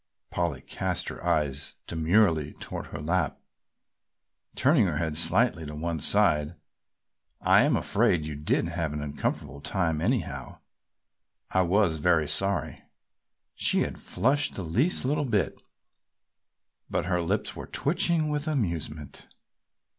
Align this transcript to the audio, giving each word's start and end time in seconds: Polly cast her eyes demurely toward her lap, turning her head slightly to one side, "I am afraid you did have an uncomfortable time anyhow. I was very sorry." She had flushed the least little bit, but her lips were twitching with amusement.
Polly 0.31 0.61
cast 0.61 1.09
her 1.09 1.23
eyes 1.23 1.75
demurely 1.85 2.53
toward 2.53 2.87
her 2.87 2.99
lap, 2.99 3.39
turning 4.55 4.87
her 4.87 4.97
head 4.97 5.15
slightly 5.15 5.63
to 5.63 5.75
one 5.75 5.99
side, 5.99 6.55
"I 7.39 7.61
am 7.61 7.75
afraid 7.75 8.25
you 8.25 8.33
did 8.35 8.69
have 8.69 8.93
an 8.93 9.01
uncomfortable 9.03 9.61
time 9.61 10.01
anyhow. 10.01 10.57
I 11.51 11.61
was 11.61 11.97
very 11.99 12.27
sorry." 12.27 12.81
She 13.53 13.81
had 13.81 13.99
flushed 13.99 14.55
the 14.55 14.63
least 14.63 15.05
little 15.05 15.23
bit, 15.23 15.61
but 16.89 17.05
her 17.05 17.21
lips 17.21 17.55
were 17.55 17.67
twitching 17.67 18.29
with 18.31 18.47
amusement. 18.47 19.27